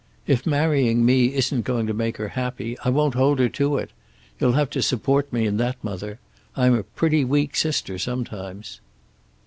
[0.25, 3.91] "If marrying me isn't going to make her happy, I won't hold her to it.
[4.39, 6.17] You'll have to support me in that, mother.
[6.55, 8.81] I'm a pretty weak sister sometimes."